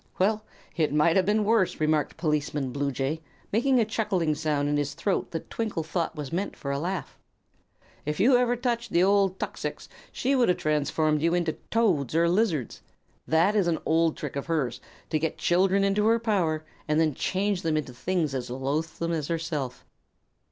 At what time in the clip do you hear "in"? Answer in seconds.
4.67-4.75